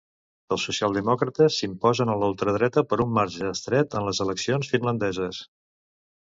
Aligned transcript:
Els 0.55 0.63
socialdemòcrates 0.67 1.57
s'imposen 1.59 2.11
a 2.13 2.15
la 2.21 2.29
ultradreta 2.33 2.85
per 2.95 2.99
un 3.05 3.13
marge 3.19 3.51
estret 3.51 3.99
en 4.01 4.09
les 4.09 4.23
eleccions 4.27 4.73
finlandeses. 4.75 5.45